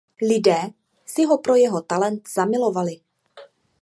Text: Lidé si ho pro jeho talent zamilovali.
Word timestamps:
Lidé 0.21 0.55
si 1.15 1.25
ho 1.29 1.37
pro 1.47 1.55
jeho 1.65 1.81
talent 1.93 2.33
zamilovali. 2.33 2.97